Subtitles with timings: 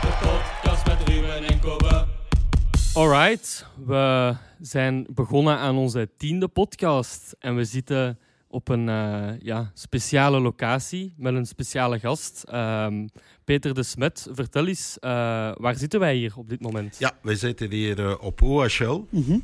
[0.00, 2.06] De podcast met Ruben en Kobe.
[2.94, 7.36] Alright, we zijn begonnen aan onze tiende podcast.
[7.38, 8.18] En we zitten
[8.48, 12.42] op een eh, ja, speciale locatie met een speciale gast.
[12.42, 13.06] Ehm,
[13.44, 15.10] Peter de Smet, vertel eens, eh,
[15.54, 16.96] waar zitten wij hier op dit moment?
[16.98, 19.06] Ja, wij zitten hier eh, op OHL.
[19.10, 19.38] Mhm.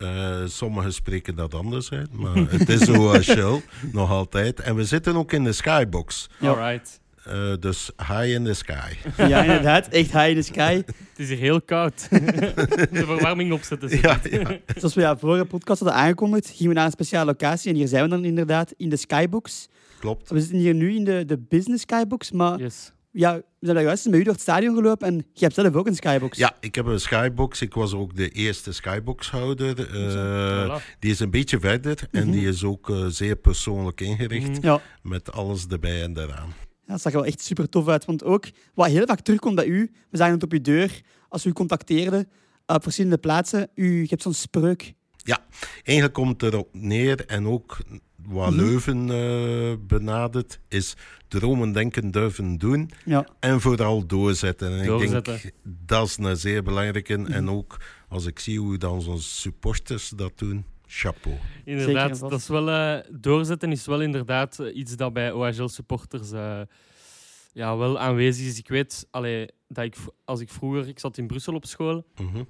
[0.00, 3.60] Eh, sommigen spreken dat anders uit, maar het is OHL
[3.92, 4.60] nog altijd.
[4.60, 6.28] En we zitten ook in de skybox.
[6.38, 6.48] Ja.
[6.48, 7.00] Alright.
[7.24, 8.92] Eh, dus high in the sky.
[9.28, 9.88] Ja, inderdaad.
[9.88, 10.74] Echt high in the sky.
[10.86, 12.06] Het is hier heel koud.
[12.10, 13.88] de verwarming opzetten.
[14.00, 14.58] Ja, ja.
[14.76, 17.70] Zoals we ja, vorige podcast hadden aangekondigd, gingen we naar een speciale locatie.
[17.70, 19.68] En hier zijn we dan inderdaad in de skybox.
[19.98, 20.30] klopt.
[20.30, 22.30] We zitten hier nu in de, de business skybox.
[22.30, 22.92] Maar Yes.
[23.10, 25.06] Ja, we zijn daar juist met u door het stadion gelopen.
[25.06, 26.38] En je hebt zelf ook een skybox.
[26.38, 27.60] Ja, ik heb een skybox.
[27.60, 29.90] Ik was ook de eerste skybox-houder.
[29.94, 30.98] Eh, Voilà.
[30.98, 34.48] die is een beetje verder en die is ook eh, zeer persoonlijk ingericht.
[34.50, 34.66] Mhm.
[34.66, 34.80] Ja.
[35.02, 36.48] Met alles erbij en eraan.
[36.86, 38.04] Ja, dat zag er wel echt super tof uit.
[38.04, 41.42] Want ook wat heel vaak terugkomt bij u, we zagen het op uw deur, als
[41.42, 42.28] we u contacteerden
[42.66, 44.92] eh, op verschillende plaatsen, u je hebt zo'n spreuk.
[45.82, 47.78] Eigenlijk komt het erop neer en ook
[48.26, 48.52] wat.
[48.52, 50.96] Leuven eh, benadert, is
[51.28, 52.90] dromen, denken, durven doen.
[53.04, 53.26] Ja.
[53.40, 54.78] En vooral doorzetten.
[54.78, 55.34] En Doorzetten.
[55.34, 55.54] ik denk
[55.86, 57.24] dat is een zeer belangrijke.
[57.26, 57.76] En ook
[58.08, 61.36] als ik zie hoe dan onze supporters dat doen, chapeau.
[61.64, 66.60] Inderdaad, dat is wel, eh, doorzetten is wel inderdaad eh, iets dat bij OHL-supporters eh,
[67.52, 68.58] ja, wel aanwezig is.
[68.58, 72.42] Ik weet, allee, dat ik, als ik vroeger, ik zat in Brussel op school, Mhm.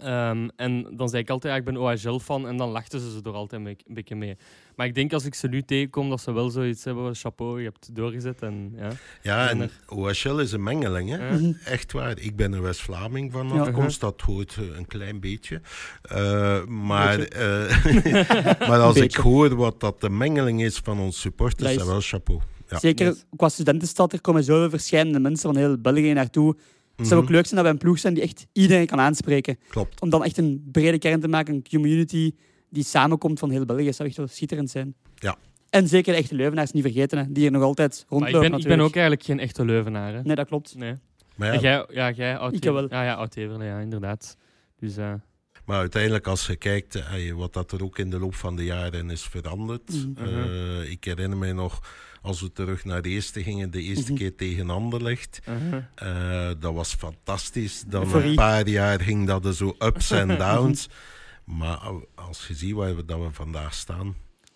[0.00, 2.48] Ehm, en dan zei ik altijd, ja, ik ben OHL-fan.
[2.48, 4.36] En dan lachten ze er altijd een beetje- een beetje mee.
[4.76, 7.04] Maar ik denk als ik ze nu tegenkom, dat ze wel zoiets hebben.
[7.04, 8.42] van, Chapeau, je hebt doorgezet.
[8.42, 8.88] En, ja.
[9.22, 11.28] Ja, En en OHL is een mengeling, hè?
[11.28, 11.32] Ja.
[11.34, 11.52] Mhm.
[11.64, 12.18] Echt waar.
[12.18, 13.60] Ik ben een West-Vlaming van Ja.
[13.60, 14.00] afkomst.
[14.00, 15.60] Dat hoort eh, een klein beetje.
[16.02, 21.76] Eh, maar eh, maar als ik hoor wat dat de mengeling is van onze supporters,
[21.76, 22.40] dan wel chapeau.
[22.68, 22.78] Ja.
[22.78, 23.24] Zeker Yes.
[23.36, 26.56] qua studentenstad, er komen zoveel verschillende mensen van heel België naartoe.
[26.96, 27.34] Het zou ook Mhm.
[27.34, 29.58] leuk zijn dat we een ploeg zijn die echt iedereen kan aanspreken.
[29.68, 30.00] Klopt.
[30.00, 32.32] Om dan echt een brede kern te maken, een community
[32.70, 33.84] die samenkomt van heel België.
[33.84, 34.94] Dat zou echt wel schitterend zijn.
[35.14, 35.36] Ja.
[35.70, 38.50] En zeker de echte Leuvenaars niet vergeten, hè, die hier nog altijd Maar rondlopen ik
[38.50, 38.88] ben, ik ben natuurlijk.
[38.88, 40.14] ook eigenlijk geen echte Leuvenaar.
[40.14, 40.22] Hè.
[40.22, 40.74] Nee, dat klopt.
[40.76, 40.94] Nee.
[41.36, 42.88] Maar, En ja, jij, ja, jij oud Ik wel.
[42.88, 44.36] Ja, ja, oud-Heverlee, ja, inderdaad.
[44.78, 45.12] Dus eh,
[45.64, 48.64] maar uiteindelijk, als je kijkt eh, wat dat er ook in de loop van de
[48.64, 49.92] jaren is veranderd.
[50.16, 50.26] Mhm.
[50.28, 51.80] eh, ik herinner mij nog,
[52.24, 54.14] als we terug naar de eerste gingen, de eerste Mhm.
[54.20, 55.40] keer tegen Anderlecht.
[55.94, 57.84] Eh, dat was fantastisch.
[57.86, 58.28] Dan Euforie.
[58.28, 60.88] een paar jaar ging dat er zo ups en downs.
[61.44, 61.78] maar
[62.14, 64.14] als je ziet waar we, dat we vandaag staan,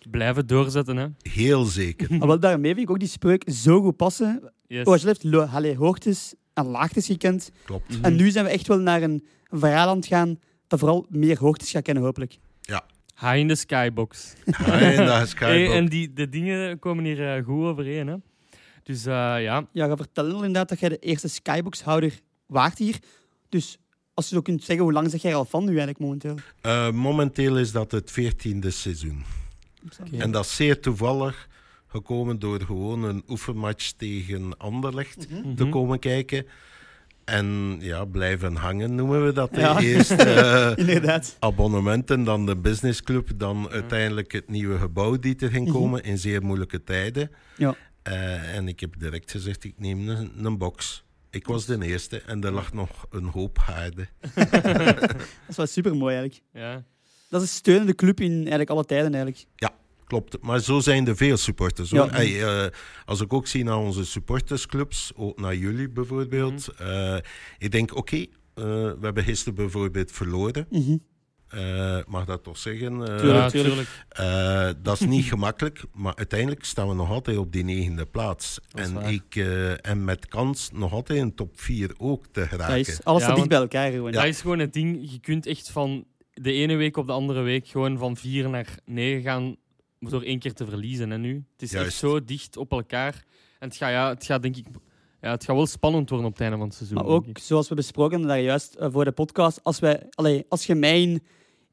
[0.09, 0.97] blijven doorzetten.
[0.97, 1.07] Hè.
[1.21, 2.17] heel zeker.
[2.17, 4.51] Maar wel daarmee vind ik ook die spreuk zo goed passen.
[4.67, 5.03] Yes.
[5.03, 7.51] Heeft lo- allee, hoogtes en laagtes gekend.
[7.65, 7.99] Klopt.
[8.01, 11.37] En nu zijn we echt wel naar een verhaal aan het gaan dat vooral meer
[11.39, 12.37] hoogtes gaat kennen, hopelijk.
[13.19, 14.33] High in the skybox.
[14.45, 18.07] Dat is Hey, kijk, en die, de dingen komen hier eh, goed overeen.
[18.07, 18.15] Hè.
[18.83, 22.95] Dus eh, ja, Ja, je vertelde al inderdaad dat jij de eerste Skybox-houder waart hier.
[23.49, 23.77] Dus
[24.13, 26.35] als je zo kunt zeggen, hoe lang zeg jij er al van nu eigenlijk momenteel?
[26.61, 29.23] eh, momenteel is dat het veertiende seizoen.
[30.11, 31.47] En dat is zeer toevallig
[31.87, 35.69] gekomen door gewoon een oefenmatch tegen Anderlecht te Mhm.
[35.69, 36.45] komen kijken.
[37.29, 39.49] En ja, blijven hangen noemen we dat.
[39.55, 39.79] Ja.
[39.79, 45.75] Eerst eh, abonnementen, dan de businessclub, dan uiteindelijk het nieuwe gebouw die er ging Mhm.
[45.77, 47.31] komen in zeer moeilijke tijden.
[47.57, 47.75] Ja.
[48.01, 51.03] Eh, en ik heb direct gezegd, ik neem een, een box.
[51.29, 54.09] Ik was de eerste en er lag nog een hoop haarden.
[54.35, 55.15] Dat
[55.47, 56.45] is wel super mooi eigenlijk.
[56.53, 56.83] Ja.
[57.29, 59.45] Dat is een steunende club in eigenlijk alle tijden eigenlijk.
[60.09, 61.89] Klopt, maar zo zijn er veel supporters.
[61.89, 62.07] Ja.
[62.09, 62.71] Hey, eh,
[63.05, 66.67] als ik ook zie naar onze supportersclubs, ook naar jullie bijvoorbeeld.
[66.77, 67.17] eh,
[67.57, 68.25] ik denk, oké, eh,
[68.55, 70.65] we hebben gisteren bijvoorbeeld verloren.
[70.69, 70.97] Mhm.
[71.47, 73.07] Eh, mag dat toch zeggen?
[73.07, 73.87] Eh, Tuurlijk, ja, tuurlijk.
[74.09, 78.59] Eh, dat is niet gemakkelijk, maar uiteindelijk staan we nog altijd op die negende plaats.
[78.67, 79.13] Dat En, waar.
[79.13, 82.77] ik, eh, en met kans nog altijd in top 4 ook te Dat geraken.
[82.77, 84.11] is, alles Ja, staat dicht bij elkaar gewoon.
[84.11, 85.11] Dat is gewoon het ding.
[85.11, 88.77] Je kunt echt van de ene week op de andere week gewoon van 4 naar
[88.85, 89.55] 9 gaan
[89.99, 91.11] door één keer te verliezen.
[91.11, 93.25] En nu, het is echt zo dicht op elkaar.
[93.59, 94.65] En het gaat, ja, het gaat denk ik,
[95.21, 96.97] ja, het gaat wel spannend worden op het einde van het seizoen.
[96.97, 100.45] Maar ook, zoals we besproken hebben daar juist eh, voor de podcast, als, wij, allee,
[100.49, 101.23] als je mij in,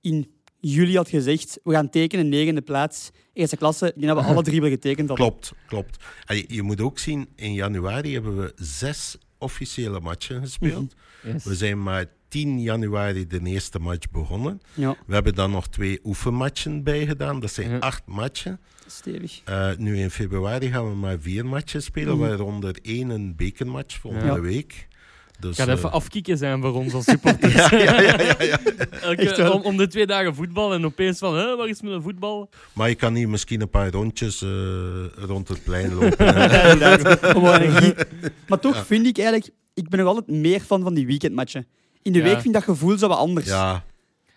[0.00, 0.30] in
[0.60, 4.60] juli had gezegd, we gaan tekenen, negende plaats, eerste klasse, die hebben we alle drie
[4.60, 5.08] wel getekend.
[5.08, 5.26] hadden.
[5.26, 6.04] Klopt, klopt.
[6.24, 10.94] En je, je moet ook zien, in januari hebben we zes officiële matchen gespeeld.
[11.22, 11.44] Yes.
[11.44, 14.60] We zijn maar 10 januari de eerste match begonnen.
[14.74, 17.40] Ja, We hebben dan nog twee oefenmatchen bij gedaan.
[17.40, 17.78] Dat zijn Ja.
[17.78, 18.60] acht matchen.
[18.88, 19.40] stevig.
[19.44, 22.28] Eh, nu in februari gaan we maar vier matches spelen, Mhm.
[22.28, 24.40] waaronder één een bekermatch volgende Ja.
[24.40, 24.88] week.
[25.40, 27.54] Dus, gaat eh, even afkicken zijn voor ons als supporters.
[27.54, 28.58] ja, ja, ja, ja.
[29.02, 32.50] Elke- om, om de twee dagen voetbal en opeens van, hè, waar is mijn voetbal?
[32.72, 34.48] Maar je kan hier misschien een paar rondjes eh,
[35.16, 36.34] rond het plein lopen.
[38.48, 41.66] Maar toch vind ik eigenlijk, ik ben nog altijd meer fan van die weekendmatchen.
[42.06, 42.24] In de Ja.
[42.24, 43.46] week vind ik dat gevoel zo wat anders.
[43.46, 43.84] ja,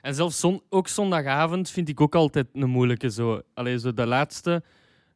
[0.01, 3.09] En zelfs zon, ook zondagavond vind ik ook altijd een moeilijke.
[3.09, 3.41] Zo.
[3.53, 4.63] Allee, zo de laatste.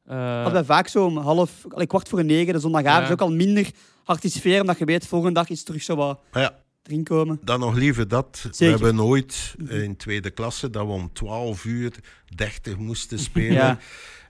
[0.06, 3.08] eh, Als wij vaak zo om half, allee, kwart voor negen, de zondagavond, Ja.
[3.08, 3.72] is ook al minder
[4.04, 6.60] hard die sfeer, omdat je weet, volgende dag is het terug zo wat maar ja,
[6.84, 7.40] erin komen.
[7.44, 8.48] dan nog liever dat.
[8.58, 11.92] We hebben ooit in tweede klasse dat we om 12 uur
[12.36, 13.54] 30 moesten spelen.
[13.54, 13.80] Ja,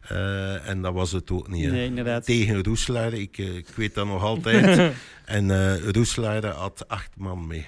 [0.04, 1.72] Eh, en dat was het ook niet.
[1.72, 2.26] nee, inderdaad.
[2.26, 4.94] Tegen Roeslaar, ik, eh, ik weet dat nog altijd.
[5.26, 7.66] en eh Roeslaar had acht man mee.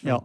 [0.00, 0.22] Ja.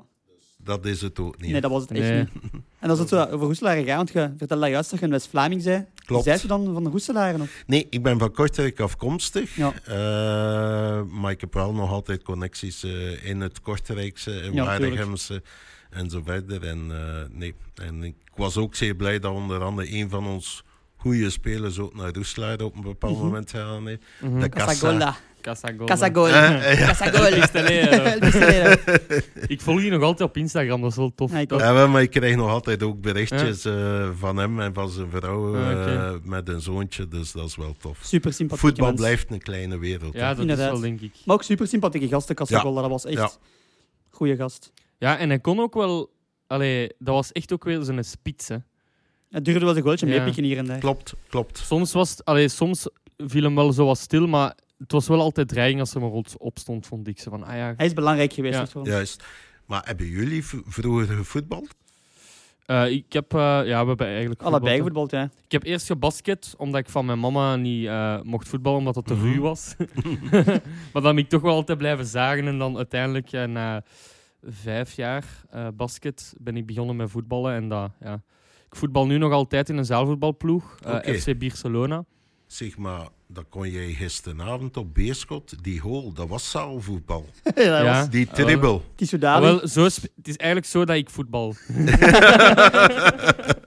[0.58, 1.52] Dat is het ook niet.
[1.52, 2.18] Nee, dat was het echt Nee.
[2.20, 2.52] niet.
[2.80, 5.62] En als het zo over Roeselaren gaat, want je vertelde juist dat je een West-Vlaming
[5.62, 5.86] zei.
[6.06, 6.24] Klopt.
[6.24, 7.42] Zij ze dan van de Roeselaren?
[7.42, 7.64] Of?
[7.68, 9.56] Nee, ik ben van Kortrijk afkomstig.
[9.56, 9.74] Ja.
[9.86, 15.42] Eh, maar ik heb wel nog altijd connecties eh, in het Kortrijkse, in Ja, Waregemse
[15.90, 16.64] en zo verder.
[16.64, 17.56] En, eh, nee.
[17.76, 20.64] en ik was ook zeer blij dat onder andere een van ons
[21.04, 23.24] goede spelers ook naar Roeslaar op een bepaald Mhm.
[23.26, 24.02] moment gegaan heeft.
[24.22, 24.40] mhm.
[24.40, 24.50] De.
[24.50, 25.16] Casagola.
[25.42, 25.86] Casagol.
[25.86, 26.28] Casagol.
[26.28, 26.86] Eh, ja.
[26.88, 27.26] Casagol.
[29.54, 31.32] Ik volg die nog altijd op Instagram, dat is wel tof.
[31.50, 35.56] Ja, maar ik krijg nog altijd ook berichtjes eh, van hem en van zijn vrouw
[35.56, 38.00] Ah, eh, met een zoontje, dus dat is wel tof.
[38.04, 38.66] Super sympathiek.
[38.66, 40.14] Voetbal blijft een kleine wereld.
[40.14, 40.66] ja, dat Inderdaad.
[40.66, 41.14] is wel, denk ik.
[41.26, 42.82] Maar ook super sympathieke gasten, Casagola.
[42.82, 43.30] Dat was echt Ja.
[44.10, 44.72] goede gast.
[44.98, 46.12] Ja, en hij kon ook wel...
[46.48, 48.56] Allee, dat was echt ook weer zo'n spits, hè.
[49.34, 50.18] Het duurde wel een goaltje Ja.
[50.18, 50.80] meepikken hier en daar.
[50.80, 51.58] Klopt, klopt.
[51.58, 52.88] Soms, was het, allee, soms
[53.18, 56.12] viel hem wel zo wat stil, maar het was wel altijd dreiging als hij maar
[56.12, 57.20] op- opstond, vond ik.
[57.20, 58.82] Zo van, ah ja, Hij is belangrijk geweest Ja.
[58.84, 59.24] Juist.
[59.66, 61.76] Maar hebben jullie vroeger gevoetbald?
[62.66, 65.24] Eh, ik heb, eh, ja, we hebben eigenlijk Allebei gevoetbald, ja.
[65.46, 69.06] Ik heb eerst gebasket, omdat ik van mijn mama niet eh, mocht voetballen, omdat het
[69.08, 69.24] te Mhm.
[69.32, 69.76] ruw was.
[70.94, 72.48] maar dan ben ik toch wel altijd blijven zagen.
[72.48, 73.84] En dan uiteindelijk, na
[74.44, 77.54] vijf jaar eh, basket, ben ik begonnen met voetballen.
[77.54, 78.22] En dat, ja.
[78.74, 81.14] Ik voetbal nu nog altijd in een zaalvoetbalploeg, eh, Oké.
[81.14, 82.06] FC Barcelona.
[82.48, 85.64] Zeg maar, dat kon jij gisteravond op Beerschot.
[85.64, 87.26] Die goal, dat was zaalvoetbal.
[87.44, 87.84] dat Ja.
[88.00, 88.74] was, Die Ah, dribbel.
[88.92, 89.50] het is Ah, zodanig.
[89.60, 91.56] wel, zo sp- het is eigenlijk zo dat ik voetbal.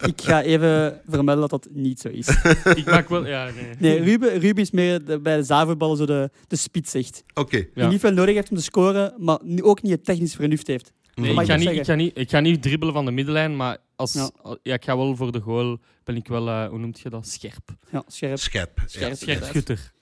[0.07, 2.29] Ik ga even vermelden dat dat niet zo is.
[2.81, 3.75] ik maak wel, ja, nee.
[3.79, 7.25] Nee, Ruben, Ruben is meer de- bij de zaalvoetballen zo de, de spits echt.
[7.35, 7.57] Oké.
[7.57, 7.65] Ja.
[7.75, 10.67] Die niet veel nodig heeft om te scoren, maar nu ook niet het technisch vernuft
[10.67, 10.93] heeft.
[11.21, 13.77] Nee, ik, ga niet, ik, ga niet, ik ga niet dribbelen van de middenlijn, maar
[13.97, 14.31] als, Ja.
[14.63, 14.75] ja.
[14.75, 17.27] ik ga wel voor de goal, ben ik wel, eh, hoe noemt je dat?
[17.29, 17.71] Scherp.
[17.91, 18.39] Ja, scherp.
[18.39, 18.71] Scherp.
[18.87, 19.15] Scherp, Ja.
[19.17, 19.37] scherp.
[19.39, 19.93] Scherpschutter.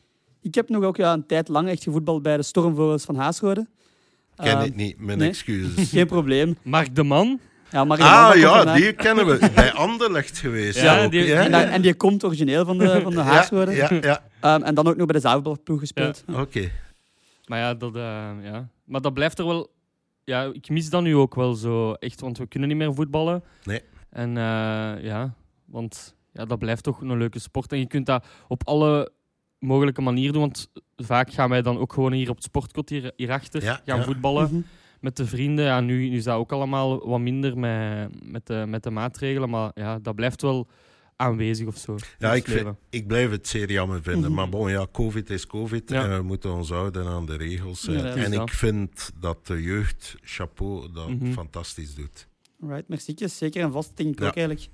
[0.42, 3.66] Ik heb nog ook ja, een tijd lang echt gevoetbald bij de Stormvogels van Haasrode.
[4.36, 5.28] Ken Ehm, ik niet, mijn nee.
[5.28, 5.88] excuses.
[5.90, 6.56] Geen probleem.
[6.62, 7.40] Mark de Man.
[7.70, 9.50] Ja, maar Ah ja, die kennen we.
[9.54, 10.80] Bij Anderlecht geweest.
[10.80, 11.44] Ja, ook, die- ja?
[11.44, 13.72] En, daar- en die komt origineel van de, van de Haasrode.
[13.72, 14.22] Ja, ja, ja.
[14.40, 16.24] Ehm, en dan ook nog bij de zaalvoetbalploeg gespeeld.
[16.26, 16.40] Ja.
[16.40, 16.70] Oké.
[17.46, 18.02] Maar ja, dat, eh,
[18.42, 19.70] ja, maar dat blijft er wel.
[20.24, 23.44] Ja, ik mis dat nu ook wel zo echt, want we kunnen niet meer voetballen.
[23.64, 23.80] Nee.
[24.10, 25.34] En eh, ja,
[25.64, 27.72] want ja, dat blijft toch een leuke sport.
[27.72, 29.12] En je kunt dat op alle
[29.58, 30.42] mogelijke manieren doen.
[30.42, 33.98] Want vaak gaan wij dan ook gewoon hier op het sportkot hier, hierachter Ja, gaan
[33.98, 34.04] ja.
[34.04, 34.44] voetballen.
[34.44, 34.60] Mhm.
[35.00, 35.64] met de vrienden.
[35.64, 39.50] Ja, nu, nu is dat ook allemaal wat minder met, met, de, met de maatregelen.
[39.50, 40.68] Maar ja, dat blijft wel
[41.16, 41.96] aanwezig of zo.
[42.18, 44.24] Ja, ik, vind, ik blijf het zeer jammer vinden.
[44.30, 44.34] Mhm.
[44.34, 45.90] Maar bon, ja, COVID is COVID.
[45.90, 46.04] Ja.
[46.04, 47.86] En we moeten ons houden aan de regels.
[47.86, 48.24] eh.
[48.24, 51.32] En ik vind dat de jeugd, chapeau, dat Mhm.
[51.32, 52.26] fantastisch doet.
[52.60, 53.14] Right, merci.
[53.16, 54.26] Zeker en vast, denk ik Ja.
[54.26, 54.68] ook eigenlijk.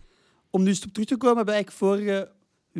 [0.51, 2.31] Om nu eens op terug te komen, hebben we eigenlijk vorige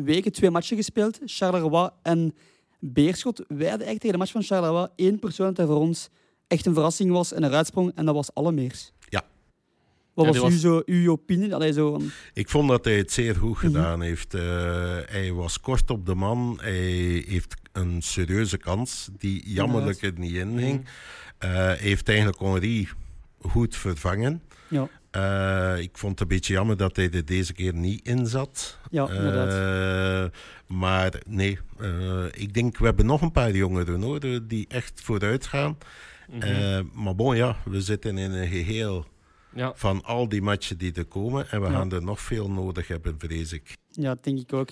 [0.05, 1.19] weken twee matchen gespeeld.
[1.25, 2.35] Charleroi en
[2.79, 3.37] Beerschot.
[3.37, 6.09] Wij hadden eigenlijk tegen de match van Charleroi één persoon dat voor ons
[6.47, 7.91] echt een verrassing was en een uitsprong.
[7.95, 8.91] En dat was Allemeers.
[10.25, 11.55] Wat Ja, was, was- uw, zo, uw opinie?
[11.55, 12.01] Allee, zo,
[12.33, 13.59] Ik vond dat hij het zeer goed Mhm.
[13.65, 14.33] gedaan heeft.
[14.33, 14.41] Eh,
[15.05, 16.59] hij was kort op de man.
[16.61, 20.85] Hij heeft een serieuze kans die jammerlijk er niet in ging.
[21.37, 22.87] Eh, Hij heeft eigenlijk Henri
[23.39, 24.41] goed vervangen.
[24.67, 28.27] ja, Eh, ik vond het een beetje jammer dat hij er deze keer niet in
[28.27, 28.77] zat.
[28.91, 30.31] ja, inderdaad.
[30.67, 31.59] Maar nee,
[32.31, 35.77] ik denk we hebben nog een paar jongeren hoor, die echt vooruit gaan.
[36.29, 36.41] Mhm.
[36.41, 39.05] Eh, maar bon, ja, we zitten in een geheel
[39.55, 39.71] ja.
[39.75, 41.49] van al die matchen die er komen.
[41.51, 41.73] En we Ja.
[41.73, 43.77] gaan er nog veel nodig hebben, vrees ik.
[43.89, 44.69] Ja, denk ik ook.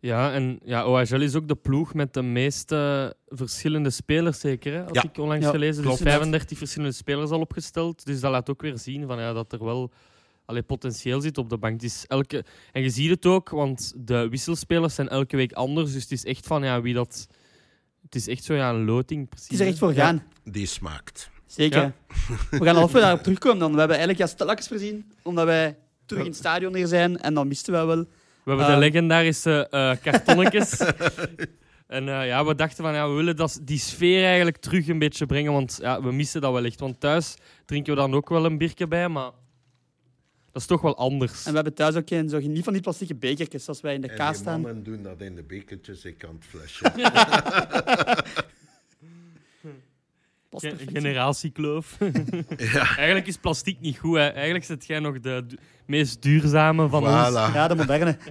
[0.00, 4.72] ja, en ja, OHL is ook de ploeg met de meeste verschillende spelers, zeker.
[4.72, 4.82] Hè?
[4.82, 5.02] Had Ja.
[5.02, 5.82] ik onlangs Ja, gelezen.
[5.82, 5.98] klopt.
[5.98, 8.04] Dus 35 verschillende spelers al opgesteld.
[8.04, 9.92] Dus dat laat ook weer zien van, ja, dat er wel
[10.44, 11.82] allee, potentieel zit op de bank.
[11.82, 12.44] Is elke...
[12.72, 15.92] En je ziet het ook, want de wisselspelers zijn elke week anders.
[15.92, 17.26] Dus het is echt van ja, wie dat.
[18.02, 19.28] Het is echt zo ja, een loting.
[19.28, 20.22] Precies, Het is er echt voor gaan.
[20.44, 21.30] Die smaakt.
[21.48, 21.80] Zeker.
[21.80, 21.92] Ja.
[22.50, 23.58] We gaan al even daarop terugkomen.
[23.58, 23.72] Dan.
[23.72, 25.76] We hebben eigenlijk ja, stelakjes voorzien, omdat wij
[26.06, 27.18] terug in het stadion hier zijn.
[27.20, 27.96] En dan misten wij wel.
[27.98, 28.06] We
[28.54, 28.72] hebben Eh.
[28.72, 30.76] de legendarische eh kartonnetjes.
[31.88, 34.98] En eh, ja, we dachten van ja, we willen dat, die sfeer eigenlijk terug een
[34.98, 36.80] beetje brengen, want ja, we missen dat wel echt.
[36.80, 39.30] Want thuis drinken we dan ook wel een biertje bij, maar
[40.52, 41.44] dat is toch wel anders.
[41.44, 44.00] En we hebben thuis ook geen, zo, niet van die plastieke bekertjes als wij in
[44.00, 44.60] de En kaas die staan.
[44.60, 46.84] mannen doen dat in de bekertjes, ik aan het flesje.
[50.60, 50.90] Perfect.
[50.92, 51.96] generatiekloof.
[52.72, 54.16] ja, eigenlijk is plastic niet goed.
[54.16, 54.26] Hè.
[54.28, 57.28] Eigenlijk zit jij nog de du- meest duurzame van ons.
[57.30, 57.54] voilà.
[57.54, 58.16] Ja, de moderne.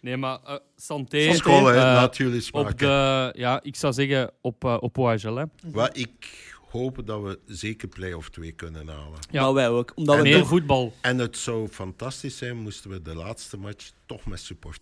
[0.00, 1.32] Nee, maar eh santé.
[1.34, 2.04] School, eh,
[2.52, 5.34] op de, ja, ik zou zeggen op, eh, op OHL.
[5.34, 5.44] Hè.
[5.64, 9.18] Wat ik hoop dat we zeker play-off 2 kunnen halen.
[9.30, 9.42] Ja.
[9.42, 9.92] Maar wij ook.
[9.94, 10.92] Omdat we Meer voetbal.
[11.00, 14.80] En het zou fantastisch zijn moesten we de laatste match toch met support.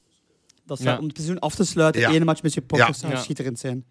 [0.67, 0.99] dat zou, Ja.
[0.99, 2.11] om het seizoen af te sluiten, Ja.
[2.11, 2.95] één match met supporters Ja.
[2.95, 3.19] zou Ja.
[3.19, 3.85] schitterend zijn.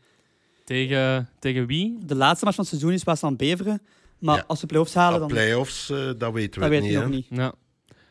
[0.63, 1.97] Tegen, tegen wie?
[2.05, 3.81] De laatste match van het seizoen is pas aan Beveren.
[4.19, 4.43] Maar Ja.
[4.47, 6.91] als we play-offs halen, dan play-offs, eh, dat weten we dat weet niet.
[6.91, 7.25] je nog niet.
[7.29, 7.53] Ja.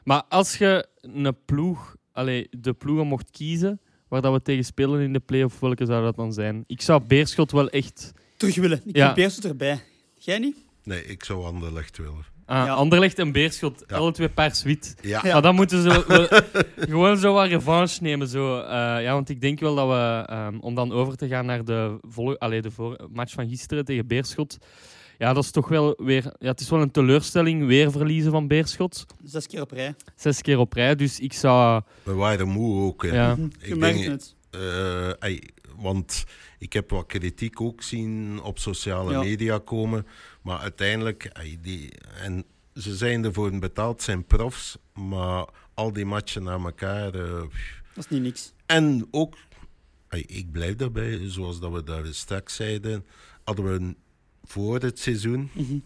[0.04, 5.00] Maar als je een ploeg, allee, de ploegen mocht kiezen waar dat we tegen spelen
[5.00, 6.64] in de play-off, welke zou dat dan zijn?
[6.66, 8.12] Ik zou Beerschot wel echt...
[8.36, 8.80] Terug willen.
[8.84, 9.06] Ik Ja.
[9.06, 9.80] heb Beerschot erbij.
[10.18, 10.56] Jij niet?
[10.84, 12.24] Nee, ik zou Anderlecht willen.
[12.54, 12.68] Ja.
[12.68, 13.96] Anderlecht en Beerschot, Ja.
[13.96, 14.94] alle twee paars-wit.
[15.02, 15.32] Ja, Ja.
[15.32, 16.44] Maar dan moeten ze we-
[16.90, 18.28] gewoon zo wat revanche nemen.
[18.28, 18.58] Zo.
[18.60, 18.68] Eh,
[19.02, 21.98] ja, want ik denk wel dat we, ehm, om dan over te gaan naar de,
[22.08, 24.58] vol- allee, de voor match van gisteren tegen Beerschot.
[25.18, 26.34] Ja, dat is toch wel weer...
[26.38, 29.06] Ja, het is wel een teleurstelling, weer verliezen van Beerschot.
[29.24, 29.94] Zes keer op rij.
[30.16, 31.82] Zes keer op rij, dus ik zou...
[32.02, 33.02] we waren moe ook.
[33.02, 33.14] hè.
[33.14, 33.36] Ja.
[33.38, 34.34] Je Ik merkt denk- het.
[34.50, 35.42] Eh, ey,
[35.76, 36.24] want
[36.58, 39.20] ik heb wat kritiek ook zien op sociale Ja.
[39.22, 40.06] media komen.
[40.42, 41.92] Maar uiteindelijk, ey, die,
[42.22, 42.44] en
[42.74, 44.76] ze zijn ervoor betaald, zijn profs.
[44.94, 47.14] Maar al die matchen naar elkaar.
[47.14, 47.30] eh,
[47.94, 48.52] Dat is niet niks.
[48.66, 49.34] en ook,
[50.08, 53.04] ey, ik blijf daarbij, zoals dat we daar straks zeiden.
[53.44, 53.94] Hadden we
[54.44, 55.78] voor het seizoen, Mhm.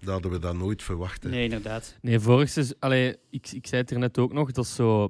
[0.00, 1.22] dat hadden we dat nooit verwacht.
[1.22, 1.28] hè.
[1.28, 1.96] Nee, inderdaad.
[2.02, 2.76] Nee, vorig seizoen...
[2.78, 5.08] Allee, ik, ik zei het er net ook nog, dat is zo...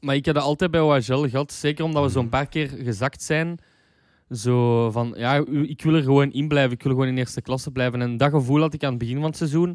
[0.00, 3.22] Maar ik heb dat altijd bij OHL gehad, zeker omdat we zo'n paar keer gezakt
[3.22, 3.58] zijn.
[4.30, 7.70] Zo van, ja, ik wil er gewoon in blijven, ik wil gewoon in eerste klasse
[7.70, 8.02] blijven.
[8.02, 9.68] En dat gevoel had ik aan het begin van het seizoen.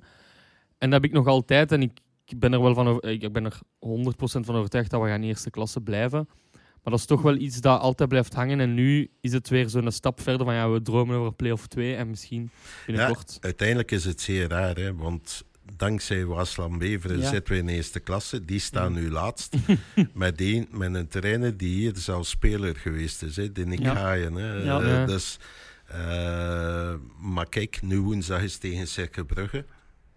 [0.77, 1.71] En dat heb ik nog altijd.
[1.71, 1.91] En ik,
[2.37, 5.27] ben er wel van, over- ik ben er 100% van overtuigd dat we gaan in
[5.27, 6.27] eerste klasse blijven.
[6.53, 8.59] Maar dat is toch wel iets dat altijd blijft hangen.
[8.59, 11.95] En nu is het weer zo'n stap verder van, ja, we dromen over play-off 2
[11.95, 12.49] en misschien
[12.85, 13.37] binnenkort.
[13.41, 15.43] Uiteindelijk is het zeer raar, hè, want
[15.75, 17.29] dankzij Waasland Beveren Ja.
[17.29, 18.45] zitten we in eerste klasse.
[18.45, 19.55] Die staan nu laatst.
[20.13, 23.83] met, een, met een trainer die hier zelfs speler geweest is, hè, de Nick.
[23.85, 24.33] Haaien.
[24.33, 24.79] Hè.
[24.79, 25.39] Eh, dus,
[25.87, 29.65] eh, maar kijk, nu woensdag is tegen Cercle Brugge.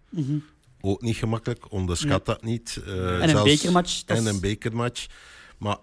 [0.09, 0.37] Mhm.
[0.81, 2.81] Ook niet gemakkelijk, onderschat dat niet.
[2.85, 4.03] Eh, En een bekermatch.
[4.05, 5.05] En een bekermatch.
[5.57, 5.77] Maar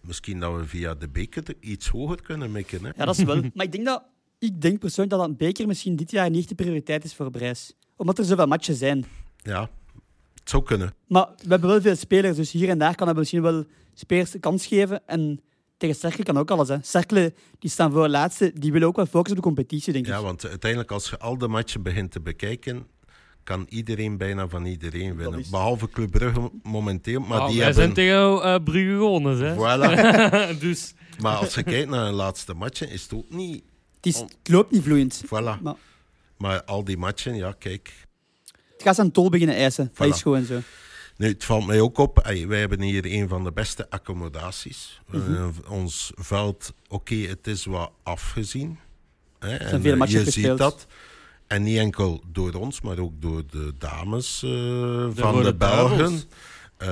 [0.00, 2.84] misschien dat we via de beker er iets hoger kunnen mikken.
[2.84, 2.90] Hè.
[2.96, 3.42] Ja, dat is wel.
[3.54, 4.02] Maar ik denk, dat,
[4.38, 7.72] ik denk persoonlijk dat een beker misschien dit jaar niet de prioriteit is voor Brijs.
[7.98, 9.04] Omdat er zoveel matchen zijn.
[9.42, 9.60] Ja,
[10.34, 10.94] het zou kunnen.
[11.06, 13.64] Maar we hebben wel veel spelers, dus hier en daar kan we misschien wel
[13.94, 15.02] spelers de kans geven.
[15.06, 15.40] En
[15.76, 16.68] tegen Cercle kan ook alles.
[16.68, 16.76] Hè.
[16.82, 20.12] Cercle, die staan voor laatste, die willen ook wel focussen op de competitie, denk ik.
[20.12, 22.86] Ja, want uiteindelijk als je al de matchen begint te bekijken,
[23.44, 25.38] kan iedereen bijna van iedereen winnen.
[25.40, 27.82] is- Behalve Club Brugge momenteel, maar Nou, die wij hebben...
[27.82, 29.54] zijn tegen eh Brugge gewonnen, hè.
[29.54, 30.58] Voilà.
[30.64, 33.62] dus maar als je kijkt naar de laatste matchen, is het ook niet...
[33.96, 35.22] Het, is, het loopt niet vloeiend.
[35.26, 35.62] Voilà.
[35.62, 35.74] Maar
[36.38, 37.92] Maar al die matchen, ja, kijk.
[38.72, 39.90] het gaat zijn tol beginnen eisen.
[39.94, 40.14] Dat Voilà.
[40.14, 40.60] is gewoon zo.
[41.16, 45.00] Nu, het valt mij ook op, ey, wij hebben hier een van de beste accommodaties.
[45.10, 45.34] Mhm.
[45.34, 48.78] Eh, ons veld, oké, het is wat afgezien.
[49.38, 50.46] Hè, en, veel eh, matchen je gespeeld.
[50.48, 50.86] ziet dat.
[51.46, 54.50] En niet enkel door ons, maar ook door de dames eh,
[55.14, 56.22] van Rode de Belgen.
[56.76, 56.88] Eh,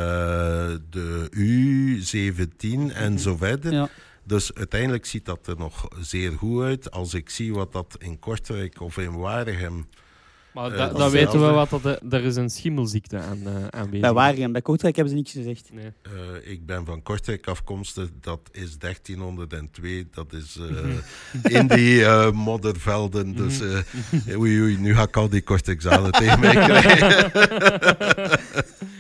[0.91, 3.73] de U17 en zo verder.
[3.73, 3.89] Ja.
[4.27, 6.91] Dus uiteindelijk ziet dat er nog zeer goed uit.
[6.91, 9.87] Als ik zie wat dat in Kortrijk of in Waregem...
[10.53, 11.85] Maar Eh, da- dat dan weten we wat dat...
[12.13, 14.01] Er is een schimmelziekte aan, eh aanwezig.
[14.01, 15.71] Bij Waregem, bij Kortrijk hebben ze niks gezegd.
[15.73, 15.93] Nee.
[16.03, 20.07] eh, ik ben van Kortrijk afkomstig, dat is 1302.
[20.11, 20.57] Dat is
[21.45, 23.35] eh, in die eh, moddervelden.
[23.35, 27.31] Dus eh, oei, oei, nu ga ik al die Kortrijkzalen tegen mij krijgen.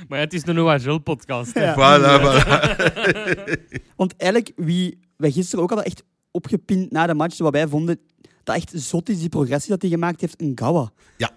[0.09, 1.54] Maar ja, het is een OHL-podcast.
[1.54, 1.64] hè.
[1.64, 1.75] Ja.
[1.75, 3.87] Voilà, voilà.
[3.97, 7.99] Want eigenlijk, wie wij gisteren ook hadden echt opgepind na de match, wat wij vonden
[8.45, 10.93] dat echt zot is, die progressie dat hij gemaakt heeft, een Gawa.
[11.17, 11.31] Ja.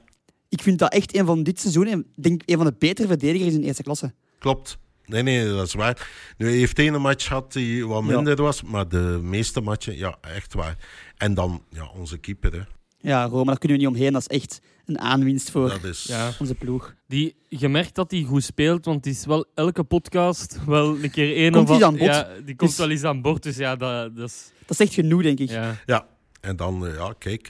[0.50, 3.54] Ik vind dat echt een van dit seizoen, een- denk een van de betere verdedigers
[3.54, 4.14] in de eerste klasse.
[4.40, 4.78] Klopt.
[5.06, 6.10] Nee, nee, dat is waar.
[6.38, 8.16] Nu, hij heeft één match gehad die wat Ja.
[8.16, 10.78] minder was, maar de meeste matchen, ja, echt waar.
[11.18, 12.62] En dan, ja, onze keeper, hè.
[13.01, 14.13] Ja, Roma, daar kunnen we niet omheen.
[14.13, 16.03] Dat is echt een aanwinst voor is...
[16.03, 16.32] Ja.
[16.39, 16.96] onze ploeg.
[17.08, 21.12] Die, je merkt dat hij goed speelt, want het is wel elke podcast wel een
[21.12, 22.00] keer één Komt of bod.
[22.00, 24.51] Ja, die komt Dus- wel eens aan boord, dus ja, dat, dat is...
[24.65, 25.50] Dat is echt genoeg, denk ik.
[25.50, 25.75] Ja.
[25.86, 26.08] Ja,
[26.41, 27.50] en dan, eh, ja, kijk,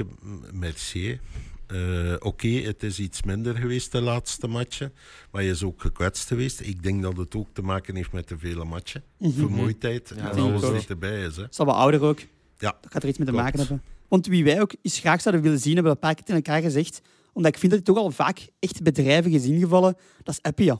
[0.54, 1.20] Mercier.
[1.68, 4.94] Eh, Oké, het is iets minder geweest de laatste matchen.
[5.32, 6.60] Maar je is ook gekwetst geweest.
[6.62, 9.04] Ik denk dat het ook te maken heeft met de vele matchen.
[9.18, 9.32] Mhm.
[9.32, 11.36] Vermoeidheid Ja, en alles wat erbij is.
[11.36, 11.44] Hè.
[11.50, 12.20] Is al wat ouder ook.
[12.58, 13.46] Ja, Dat gaat er iets mee te klopt.
[13.46, 13.82] maken hebben.
[14.10, 16.44] Want wie wij ook eens graag zouden willen zien, hebben we een paar keer tegen
[16.44, 17.02] elkaar gezegd.
[17.34, 19.96] Omdat ik vind dat hij toch al vaak echt bedrijven is ingevallen.
[20.24, 20.80] Dat is Appia.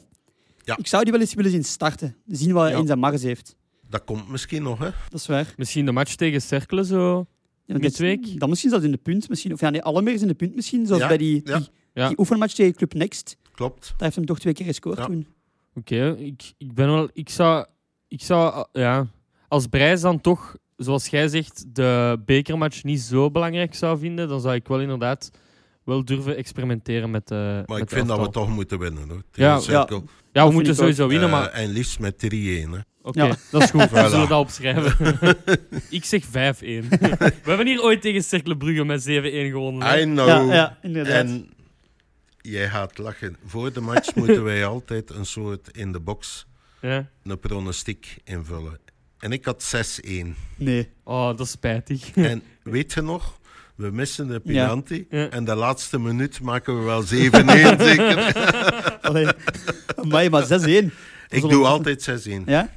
[0.64, 0.78] Ja.
[0.78, 2.16] Ik zou die wel eens willen zien starten.
[2.28, 2.80] Zien wat hij Ja.
[2.80, 3.56] in zijn mars heeft.
[3.90, 4.90] Dat komt misschien nog, hè?
[5.10, 5.54] Dat is waar.
[5.58, 7.26] Misschien de match tegen Cerkelen zo.
[7.66, 8.40] Ja, dat- Midweek?
[8.40, 9.30] Dan misschien zelfs in de punt.
[9.30, 9.54] Misschien.
[9.54, 10.86] Of ja, nee, alle meer is in de punt misschien.
[10.86, 11.56] Zoals Ja, bij die, die,
[11.94, 12.08] Ja.
[12.08, 13.38] die oefenmatch tegen Club Next.
[13.52, 13.82] Klopt.
[13.88, 15.06] Daar heeft hem toch twee keer gescoord Ja.
[15.06, 15.28] toen.
[15.76, 17.10] Oké, ik, ik ben wel.
[17.14, 17.66] Ik zou.
[18.08, 19.08] Ik zou ja,
[19.48, 24.42] als Brijs dan toch, zoals jij zegt, de bekermatch niet zo belangrijk zou vinden, dan
[24.42, 25.32] zou ik wel inderdaad
[25.84, 27.32] wel durven experimenteren met.
[27.32, 29.10] eh Maar met ik vind dat we toch moeten winnen.
[29.10, 29.22] Hoor.
[29.32, 30.04] Ja, Tegen Cerkel.
[30.34, 32.72] Ja, we moeten sowieso winnen, Eh, maar En liefst met 3-1.
[32.72, 32.80] Hè.
[33.02, 33.36] oké, Ja.
[33.52, 33.82] dat is goed.
[33.92, 34.10] We Voilà.
[34.10, 35.18] zullen dat opschrijven.
[35.90, 36.30] ik zeg 5-1.
[36.30, 39.06] we hebben hier ooit tegen Cercle Brugge met 7-1
[39.52, 39.88] gewonnen.
[39.88, 40.00] hè?
[40.02, 40.28] I know.
[40.28, 41.14] Ja, ja, inderdaad.
[41.26, 41.50] En
[42.42, 43.38] jij gaat lachen.
[43.46, 46.48] Voor de match moeten wij altijd een soort in de box
[46.82, 47.10] Ja.
[47.24, 48.80] een pronostiek invullen.
[49.20, 50.10] En ik had 6-1.
[50.56, 50.90] Nee.
[51.04, 52.10] Oh, dat is spijtig.
[52.32, 53.38] En weet je nog?
[53.76, 55.06] We missen de penalty.
[55.10, 55.30] Ja.
[55.30, 57.08] En de laatste minuut maken we wel 7-1
[57.90, 58.34] zeker.
[59.02, 59.28] Allee.
[59.96, 60.86] Amai, maar 6-1.
[61.30, 62.32] Ik doe altijd 6-1.
[62.46, 62.70] Ja?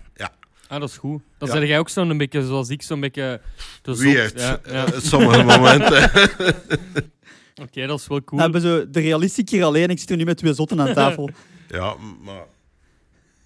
[0.69, 1.23] Ah, dat is goed.
[1.39, 1.55] Dan Ja.
[1.55, 3.41] zeg jij ook zo'n beetje zoals ik, zo'n beetje...
[3.83, 4.41] Weird.
[4.41, 4.85] Ja, ja.
[4.87, 6.03] Eh, sommige momenten.
[7.63, 8.41] Oké, dat is wel cool.
[8.41, 9.89] Dan hebben zo de realistiek hier alleen.
[9.91, 11.31] Ik zit er nu met twee zotten aan tafel.
[11.69, 12.45] ja, maar...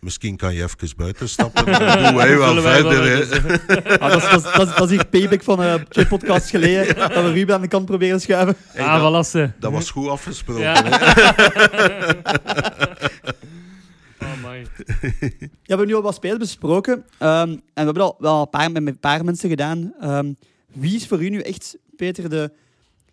[0.00, 1.64] Misschien kan je even buiten stappen.
[1.66, 2.82] Dan doen wij wel verder.
[2.82, 2.92] wel
[3.98, 6.50] Ah, dat, is, dat, is, dat, is, dat is hier payback van eh, twee podcasts
[6.50, 6.96] geleden.
[6.96, 8.56] Dat we Ruben aan de kant proberen schuiven.
[8.66, 10.62] Hey, ah, dat, dat was goed afgesproken.
[10.62, 10.84] Ja.
[10.84, 10.90] hè.
[14.26, 14.58] oh, my.
[14.58, 14.66] Ja,
[15.38, 17.04] we hebben nu al wat spelers besproken.
[17.18, 19.92] ehm, en we hebben al wel een paar, met een paar mensen gedaan.
[20.00, 20.32] Ehm,
[20.72, 22.50] wie is voor u nu echt, Peter, de,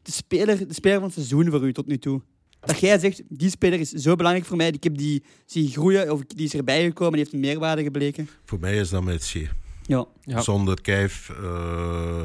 [0.01, 2.21] de, speler, de speler van het seizoen voor u tot nu toe?
[2.65, 4.67] Dat jij zegt, die speler is zo belangrijk voor mij.
[4.67, 8.29] Ik heb die zien groeien, of die is erbij gekomen, die heeft een meerwaarde gebleken.
[8.45, 9.55] Voor mij is dat Messier.
[9.85, 10.05] Ja.
[10.21, 10.41] Ja.
[10.41, 11.29] Zonder kijf.
[11.29, 12.21] eh,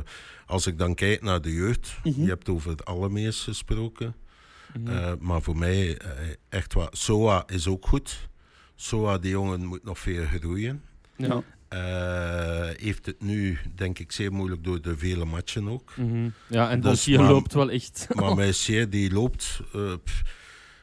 [0.46, 1.96] als ik dan kijk naar de jeugd.
[2.04, 2.20] Mhm.
[2.22, 4.14] Je hebt over het allermeest gesproken.
[4.80, 4.88] Mhm.
[4.96, 6.08] Eh, maar voor mij, eh,
[6.48, 6.96] echt wat.
[6.98, 8.28] Soa is ook goed.
[8.74, 10.82] Soa, die jongen moet nog veel groeien.
[11.16, 11.42] ja.
[11.68, 15.92] Eh, heeft het nu, denk ik, zeer moeilijk door de vele matchen ook.
[15.96, 16.28] Mhm.
[16.48, 18.06] ja, en Dus, loopt wel echt.
[18.20, 19.60] Maar Messier, die loopt.
[19.74, 20.22] eh, pff,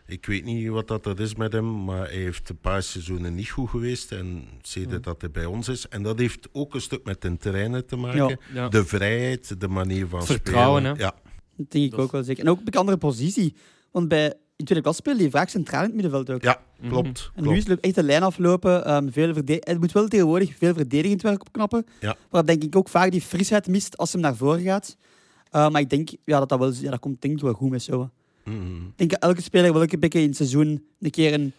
[0.07, 3.35] ik weet niet wat dat er is met hem, maar hij heeft een paar seizoenen
[3.35, 4.11] niet goed geweest.
[4.11, 4.97] En Ja.
[4.97, 5.87] dat hij bij ons is.
[5.87, 8.27] En dat heeft ook een stuk met de trainen te maken.
[8.27, 8.37] Ja.
[8.53, 8.69] Ja.
[8.69, 10.97] De vrijheid, de manier van Vertrouwen, spelen.
[10.97, 11.03] hè?
[11.03, 11.13] Ja,
[11.57, 12.43] Dat denk ik Dat ook wel zeker.
[12.43, 13.55] En ook op een andere positie.
[13.91, 16.41] Want bij, in tweede klas speelde hij vaak centraal in het middenveld ook.
[16.43, 16.89] ja Mhm.
[16.89, 17.31] klopt.
[17.35, 18.85] En nu is het echt de lijn aflopen.
[18.85, 21.85] ehm, veel het moet wel tegenwoordig veel verdedigend werk opknappen.
[21.99, 22.15] Ja.
[22.29, 24.97] Waar denk ik ook vaak die frisheid mist als hem naar voren gaat.
[25.51, 27.69] Eh, maar ik denk ja, dat dat wel ja, dat komt denk ik wel goed
[27.69, 28.09] met zo.
[28.43, 28.75] Mhm.
[28.75, 31.53] Ik denk dat elke speler wel een beetje in het seizoen een keer, een,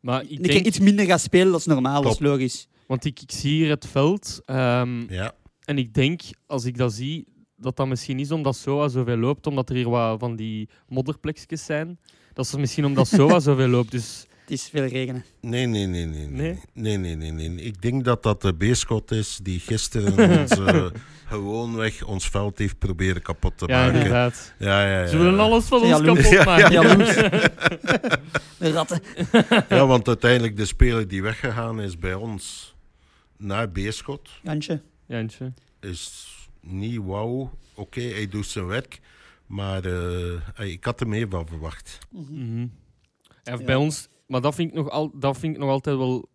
[0.00, 1.50] Maar ik een denk, keer iets minder gaat spelen.
[1.50, 2.68] Dat is normaal, dat is logisch.
[2.86, 4.40] want ik, ik zie hier het veld.
[4.44, 5.34] ehm, Ja,
[5.64, 7.26] En ik denk, als ik dat zie,
[7.62, 11.64] dat dat misschien is omdat Soa zoveel loopt, omdat er hier wat van die modderplekjes
[11.64, 11.98] zijn.
[12.32, 13.90] Dat is misschien omdat Soa zoveel loopt.
[13.90, 15.24] Dus Het is veel regenen.
[15.40, 16.26] nee, nee, nee, nee.
[16.26, 16.58] Nee?
[16.74, 17.64] Nee, nee, nee, nee.
[17.64, 20.86] Ik denk dat dat de beerschot is die gisteren ons, eh,
[21.26, 23.94] gewoonweg ons veld heeft proberen kapot te ja, maken.
[23.94, 24.54] inderdaad.
[24.58, 25.06] Ja, ja, ja.
[25.06, 26.72] Ze willen alles van ons kapot maken.
[26.72, 26.96] Ja.
[28.58, 29.02] De ratten.
[29.68, 32.74] Ja, want uiteindelijk de speler die weggegaan is bij ons
[33.36, 34.80] naar Beerschot Jantje.
[35.06, 35.52] Jantje.
[35.80, 36.28] is
[36.62, 37.50] niet wauw.
[37.74, 39.00] Oké, hij doet zijn werk.
[39.46, 41.98] Maar eh, ik had er meer van verwacht.
[42.10, 42.66] Mhm.
[43.42, 43.56] Ja.
[43.56, 46.28] Bij ons, maar dat vind, ik nog al, dat vind ik nog altijd wel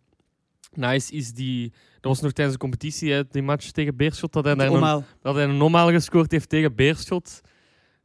[0.72, 1.72] nice, is die...
[2.00, 5.04] Dat was nog tijdens de competitie, hè, die match tegen Beerschot, dat hij, daar een,
[5.22, 7.40] dat hij een normaal gescoord heeft tegen Beerschot.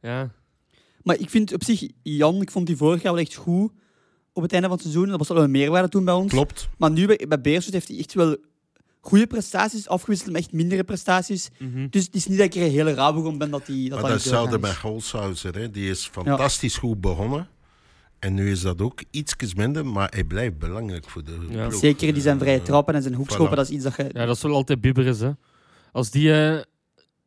[0.00, 0.30] Ja,
[1.02, 3.72] Maar ik vind op zich, Jan, ik vond die vorig jaar wel echt goed
[4.32, 5.08] op het einde van het seizoen.
[5.08, 6.32] Dat was wel een meerwaarde toen bij ons.
[6.32, 6.68] Klopt.
[6.78, 8.36] Maar nu bij, bij Beerschot heeft hij echt wel
[9.04, 11.48] goede prestaties afgewisseld met echt mindere prestaties.
[11.58, 11.86] Mhm.
[11.90, 14.00] Dus het is niet dat ik er een hele rauw om ben dat hij dat
[14.00, 15.54] maar dat is hetzelfde met Holshouser.
[15.54, 15.70] Hè.
[15.70, 17.48] Die is fantastisch goed begonnen.
[18.18, 21.66] En nu is dat ook iets minder, maar hij blijft belangrijk voor de Ja.
[21.66, 21.80] ploeg.
[21.80, 23.58] Zeker die zijn vrije trappen en zijn hoekschoppen, voilà.
[23.58, 24.04] dat is iets dat je...
[24.12, 25.30] ja, dat is wel altijd bibberen, hè.
[25.92, 26.60] Als die eh,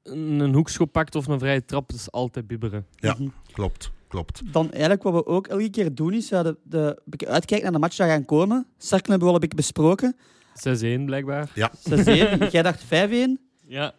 [0.04, 2.86] een, een hoekschop pakt of een vrije trap, dat is altijd bibberen.
[2.96, 3.16] Ja.
[3.20, 3.30] Mhm.
[3.52, 4.42] Klopt, klopt.
[4.52, 7.80] Dan eigenlijk wat we ook elke keer doen, is ja, de, de, uitkijken naar de
[7.80, 8.68] match die gaan komen.
[8.78, 10.16] Cerkelen hebben we al een beetje besproken.
[11.02, 11.50] 6-1 blijkbaar.
[11.50, 11.54] 6-1.
[12.52, 12.88] Jij dacht 5-1.
[13.68, 13.94] Ja.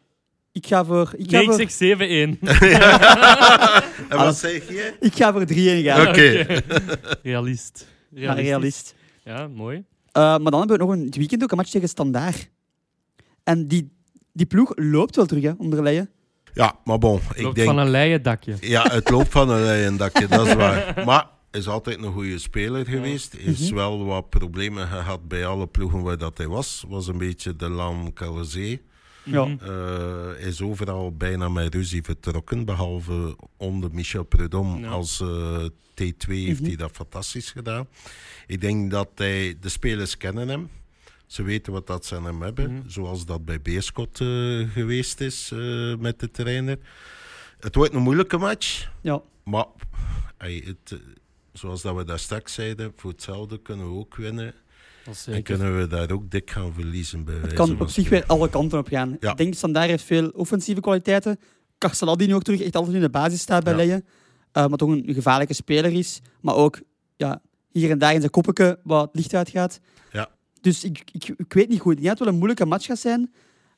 [0.53, 1.13] Ik ga voor...
[1.17, 2.39] Ik ga Nee, ik voor, zeg 7-1.
[4.09, 4.95] En wat zeg je?
[5.01, 6.09] ik ga voor 3-1 gaan.
[6.09, 6.47] Oké.
[7.23, 7.87] Realist.
[8.11, 8.49] Ja, Realistisch.
[8.49, 8.95] realist.
[9.25, 9.85] Ja, mooi.
[10.13, 12.51] Eh, maar dan hebben we nog een het weekend ook een match tegen Standaard.
[13.45, 13.93] En die,
[14.33, 16.11] die ploeg loopt wel terug, hè, onder Leijen.
[16.55, 17.69] Ja, maar bon, ik Loopt denk...
[17.69, 18.55] van een leien dakje.
[18.61, 20.95] Ja, het loopt van een leien dakje, dat is waar.
[21.07, 21.27] Maar
[21.59, 23.35] is altijd een goede speler geweest.
[23.35, 23.75] Is Mhm.
[23.75, 26.85] wel wat problemen gehad bij alle ploegen waar dat hij was.
[26.89, 28.79] Was een beetje de Lam Calazé.
[29.23, 29.57] Ja.
[29.61, 32.65] Eh, is overal bijna met ruzie vertrokken.
[32.65, 34.89] Behalve onder Michel Prudhomme Ja.
[34.89, 36.69] als eh, T2 heeft Mhm.
[36.69, 37.87] hij dat fantastisch gedaan.
[38.47, 40.69] Ik denk dat hij, de spelers kennen hem.
[41.27, 42.73] Ze weten wat dat ze aan hem hebben.
[42.75, 42.89] Mhm.
[42.89, 44.27] Zoals dat bij Beerschot eh,
[44.73, 45.53] geweest is
[45.99, 46.79] met de trainer.
[47.61, 48.91] Het wordt een moeilijke match.
[49.01, 49.21] Ja.
[49.45, 49.67] Maar
[50.39, 51.01] ey, het,
[51.59, 54.55] zoals dat we daar straks zeiden, voor hetzelfde kunnen we ook winnen.
[55.27, 57.25] En kunnen we daar ook dik gaan verliezen.
[57.25, 59.17] Bij Het wijze kan van op zich weer alle kanten op gaan.
[59.21, 59.31] Ja.
[59.31, 61.39] Ik denk Standaard heeft veel offensieve kwaliteiten.
[61.79, 64.01] Karsalal die nu ook terug echt altijd in de basis staat bij Ja.
[64.53, 66.21] Eh, maar toch een gevaarlijke speler is.
[66.41, 66.81] Maar ook
[67.17, 69.81] ja, hier en daar in zijn koppetje wat het licht uitgaat.
[70.13, 70.29] Ja.
[70.61, 71.97] Dus ik, ik, ik weet niet goed.
[71.97, 73.33] Ik denk dat het wel een moeilijke match gaat zijn.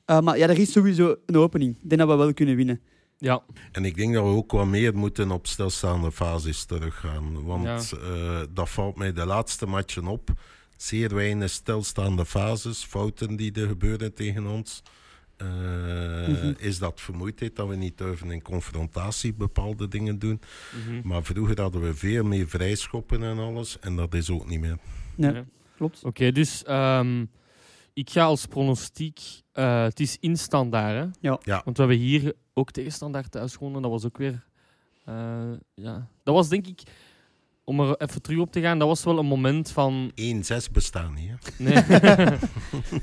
[0.05, 1.77] Eh, maar ja, er is sowieso een opening.
[1.83, 2.81] Ik denk dat we wel kunnen winnen.
[3.20, 7.42] Ja, En ik denk dat we ook wat meer moeten op stilstaande fases teruggaan.
[7.44, 10.30] Want eh, dat valt mij de laatste matchen op.
[10.76, 14.83] Zeer weinig stilstaande fases, fouten die er gebeuren tegen ons.
[15.37, 15.46] Eh,
[16.28, 16.52] Mhm.
[16.59, 20.40] Is dat vermoeidheid dat we niet durven in confrontatie bepaalde dingen doen?
[20.87, 21.09] mhm.
[21.09, 23.78] Maar vroeger hadden we veel meer vrijschoppen en alles.
[23.80, 24.76] En dat is ook niet meer.
[25.14, 25.44] Nee, Ja.
[25.76, 26.04] klopt.
[26.04, 27.24] Oké, dus ehm,
[27.92, 29.20] ik ga als pronostiek...
[29.52, 31.28] eh, het is in standaard, hè?
[31.28, 31.38] Ja.
[31.42, 31.61] Ja.
[31.64, 33.83] Want we hebben hier ook tegen standaard thuis gewonnen.
[33.83, 34.44] Dat was ook weer...
[35.05, 35.14] eh,
[35.75, 36.07] ja.
[36.23, 36.81] Dat was denk ik...
[37.64, 40.11] Om er even terug op te gaan, dat was wel een moment van...
[40.20, 41.16] 1-6 bestaan.
[41.16, 41.35] Hè?
[41.59, 41.83] Nee.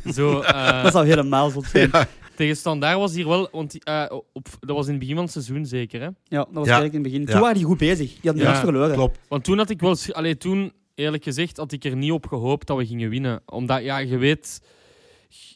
[0.13, 1.89] Zo, eh, Dat zou helemaal zijn.
[1.91, 3.50] Ja, Ja, tegen standaard was hier wel...
[3.52, 6.10] Want, eh, op, dat was in het begin van het seizoen zeker, hè?
[6.30, 6.74] dat was Ja.
[6.80, 7.26] eigenlijk in het begin.
[7.26, 7.41] Toen Ja.
[7.41, 8.08] waren die goed bezig.
[8.12, 8.50] Die hadden Ja.
[8.50, 8.93] niks verloren.
[8.93, 9.20] klopt.
[9.28, 9.96] Want toen had ik wel...
[10.12, 13.41] Allee, toen, eerlijk gezegd, had ik er niet op gehoopt dat we gingen winnen.
[13.46, 14.62] Omdat, ja, je weet...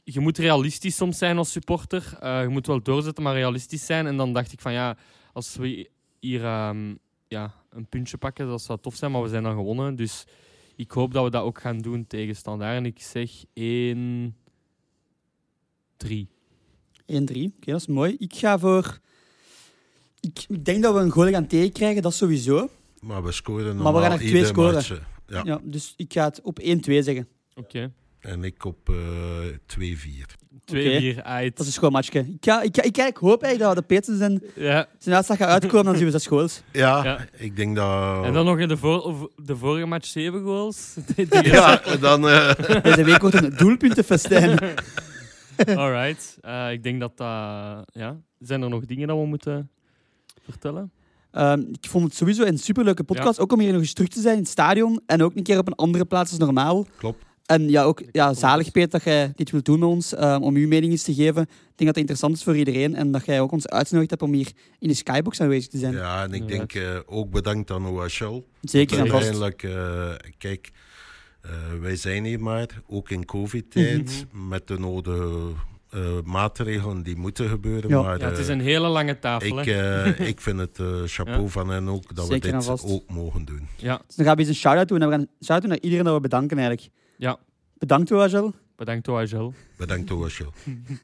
[0.04, 2.18] Je moet realistisch soms zijn als supporter.
[2.20, 4.08] Eh, je moet wel doorzetten, maar realistisch zijn.
[4.08, 4.98] En dan dacht ik van, ja,
[5.34, 6.96] als we hier ehm,
[7.28, 9.12] ja, een puntje pakken, dat zou tof zijn.
[9.12, 9.96] Maar we zijn dan gewonnen.
[9.96, 10.26] Dus
[10.76, 12.78] ik hoop dat we dat ook gaan doen tegen Standaard.
[12.78, 14.36] En ik zeg 1...
[15.98, 16.28] 3.
[17.02, 17.06] 1-3.
[17.06, 18.16] Oké, dat is mooi.
[18.20, 19.00] Ik ga voor...
[20.20, 22.70] Ik, denk dat we een goal gaan tegenkrijgen, dat sowieso.
[23.00, 24.84] Maar we scoren Maar we gaan er twee scoren.
[25.28, 25.42] Ja.
[25.44, 25.62] Ja.
[25.64, 27.28] dus ik ga het op 1-2 zeggen.
[27.56, 27.92] Oké.
[28.22, 28.96] En ik op eh
[29.80, 30.40] 2-4.
[30.74, 31.52] 2-4 uit.
[31.58, 32.20] Dat is een schoon matchje.
[32.20, 34.88] Ik, ga, ik, ga, ik, ik hoop eigenlijk dat de Petersen zijn, Ja.
[34.98, 36.62] zijn uitslag gaat uitkomen, dan zien we zes goals.
[36.72, 37.26] Ja, Ja.
[37.38, 38.26] ik denk dat...
[38.26, 40.96] En dan nog in de, voor, de vorige match 7 goals.
[41.42, 42.30] Ja, dan...
[42.30, 42.54] eh,
[42.84, 44.60] Deze week wordt een doelpuntenfestijn.
[45.76, 46.38] Alright.
[46.42, 47.28] Eh, ik denk dat dat...
[47.94, 48.18] ja.
[48.40, 49.70] Zijn er nog dingen dat we moeten
[50.50, 50.92] vertellen?
[51.32, 53.40] Ehm, ik vond het sowieso een superleuke podcast.
[53.40, 55.02] Ook om hier nog eens terug te zijn in het stadion.
[55.06, 56.86] En ook een keer op een andere plaats als normaal.
[56.98, 57.24] Klopt.
[57.46, 60.14] En ja, ook ja, zalig, Peter, dat jij dit wilt doen met ons.
[60.16, 61.42] ehm, om uw mening eens te geven.
[61.42, 62.96] Ik denk dat het interessant is voor iedereen.
[62.96, 65.94] En dat jij ook ons uitgenodigd hebt om hier in de skybox aanwezig te zijn.
[65.94, 68.46] ja, en ik denk eh, ook bedankt aan OHL.
[68.62, 69.24] Zeker en vast.
[69.42, 70.72] Uiteindelijk, eh, kijk,
[71.42, 71.52] eh,
[71.82, 74.48] wij zijn hier maar, ook in covid-tijd, Mhm.
[74.48, 75.52] met de nodige
[75.90, 77.90] eh, maatregelen die moeten gebeuren.
[77.90, 78.02] Ja.
[78.02, 79.60] Maar Ja, het is eh, een hele lange tafel.
[79.60, 80.04] ik, hè.
[80.14, 81.48] eh, ik vind het eh, chapeau Ja.
[81.48, 83.68] van hen ook dat Zeker we dit ook mogen doen.
[83.78, 85.02] Ja, Dus dan gaan we eens een shout-out doen.
[85.02, 86.90] En we gaan een shout-out doen naar iedereen dat we bedanken eigenlijk.
[87.22, 87.38] Ja.
[87.78, 88.54] Bedankt, Oajel.
[88.76, 89.54] Bedankt OHL.
[89.78, 90.52] Bedankt OHL.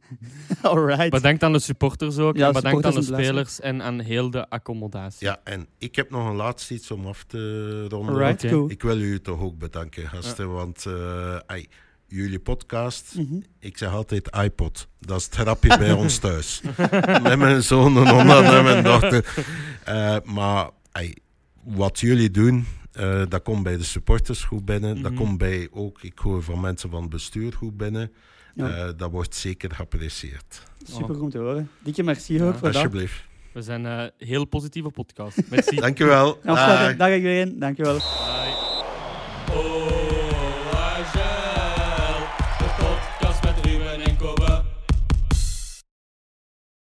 [0.62, 1.10] Alright.
[1.10, 2.38] Bedankt aan de supporters ook.
[2.38, 5.28] Ja, en bedankt aan de spelers en aan heel de accommodatie.
[5.28, 8.14] Ja, en ik heb nog een laatste iets om af te ronden.
[8.16, 8.54] Alright, Oké.
[8.54, 8.70] cool.
[8.70, 11.68] Ik wil jullie toch ook bedanken, gasten, want eh, ai,
[12.08, 13.40] jullie podcast, Mhm.
[13.60, 14.88] ik zeg altijd iPod.
[15.00, 16.62] Dat is het grapje bij ons thuis.
[17.24, 19.26] met mijn zoon en onder en mijn dochter.
[19.84, 21.14] Eh, maar ai,
[21.64, 22.66] wat jullie doen,
[22.98, 25.02] eh, dat komt bij de supporters goed binnen.
[25.02, 25.22] Dat Mhm.
[25.24, 28.12] komt bij ook, ik hoor van mensen van het bestuur goed binnen.
[28.56, 28.70] Ja.
[28.70, 30.64] Eh, dat wordt zeker geapprecieerd.
[30.84, 31.70] Super goed te horen.
[31.84, 32.48] Dikke merci Ja.
[32.48, 32.76] ook voor dat.
[32.76, 33.26] Alsjeblieft.
[33.52, 35.38] We zijn een heel positieve podcast.
[35.50, 35.76] Merci.
[35.86, 36.40] Dankjewel.
[36.44, 36.96] Dag.
[36.96, 37.60] Dag iedereen.
[37.60, 37.94] Dankjewel.
[37.98, 38.67] Bye.